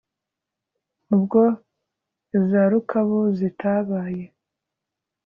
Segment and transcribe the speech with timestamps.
[1.15, 1.41] Ubwo
[2.37, 4.23] iza Rukabu zitabaye